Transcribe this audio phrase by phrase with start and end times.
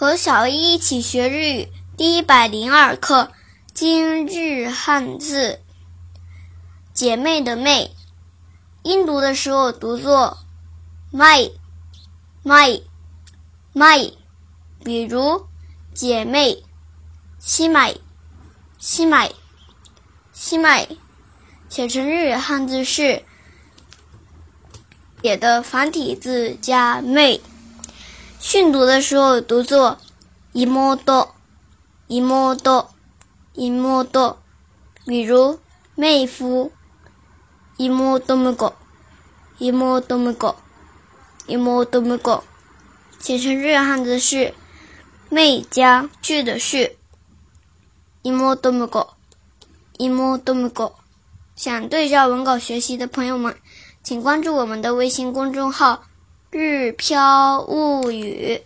[0.00, 3.32] 和小一一起学日语第一百零二课，
[3.74, 5.58] 今日汉字
[6.94, 7.96] “姐妹”的“妹”，
[8.84, 10.38] 音读的时候读作
[11.12, 11.50] “my
[12.44, 12.80] my
[13.74, 14.12] my”，
[14.84, 15.48] 比如
[15.92, 16.62] “姐妹
[17.40, 17.96] ”“西买
[18.78, 19.32] ”“西买
[20.32, 20.86] ”“西买”，
[21.68, 23.24] 写成日语汉字是
[25.24, 27.40] “写的繁体字加“妹”。
[28.40, 29.98] 训读的时候读作
[30.52, 31.30] imodo
[32.08, 32.86] imodo
[33.54, 34.36] imodo，
[35.04, 35.58] 比如
[35.96, 36.70] 妹夫
[37.76, 38.74] imodomuko
[39.58, 40.54] imodomuko
[41.48, 42.42] imodomuko，
[43.18, 44.54] 写成日汉字是
[45.28, 46.96] 妹家去的是
[48.22, 49.08] imodomuko
[49.98, 50.92] imodomuko。
[51.56, 53.56] 想对照文稿学习的朋友们，
[54.04, 56.04] 请关注我们的微信公众号。
[56.50, 58.62] 日飘物语。